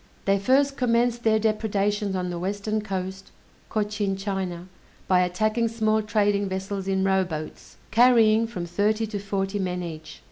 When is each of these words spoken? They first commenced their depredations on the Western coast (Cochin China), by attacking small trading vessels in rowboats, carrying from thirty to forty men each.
They 0.25 0.39
first 0.39 0.77
commenced 0.77 1.23
their 1.23 1.37
depredations 1.37 2.15
on 2.15 2.31
the 2.31 2.39
Western 2.39 2.81
coast 2.81 3.29
(Cochin 3.69 4.17
China), 4.17 4.67
by 5.07 5.19
attacking 5.19 5.67
small 5.67 6.01
trading 6.01 6.49
vessels 6.49 6.87
in 6.87 7.03
rowboats, 7.03 7.77
carrying 7.91 8.47
from 8.47 8.65
thirty 8.65 9.05
to 9.05 9.19
forty 9.19 9.59
men 9.59 9.83
each. 9.83 10.19